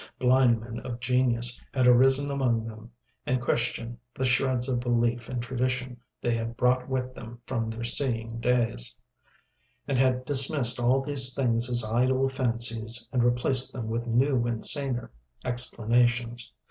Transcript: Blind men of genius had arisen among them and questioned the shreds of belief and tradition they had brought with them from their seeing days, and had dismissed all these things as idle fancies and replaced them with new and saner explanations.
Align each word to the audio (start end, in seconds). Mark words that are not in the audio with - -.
Blind 0.17 0.61
men 0.61 0.79
of 0.79 0.99
genius 0.99 1.61
had 1.71 1.85
arisen 1.85 2.31
among 2.31 2.65
them 2.65 2.89
and 3.27 3.39
questioned 3.39 3.99
the 4.15 4.25
shreds 4.25 4.67
of 4.67 4.79
belief 4.79 5.29
and 5.29 5.43
tradition 5.43 5.95
they 6.19 6.35
had 6.35 6.57
brought 6.57 6.89
with 6.89 7.13
them 7.13 7.39
from 7.45 7.67
their 7.67 7.83
seeing 7.83 8.39
days, 8.39 8.97
and 9.87 9.99
had 9.99 10.25
dismissed 10.25 10.79
all 10.79 11.01
these 11.01 11.35
things 11.35 11.69
as 11.69 11.85
idle 11.85 12.27
fancies 12.27 13.07
and 13.13 13.23
replaced 13.23 13.71
them 13.73 13.89
with 13.89 14.07
new 14.07 14.47
and 14.47 14.65
saner 14.65 15.11
explanations. 15.45 16.51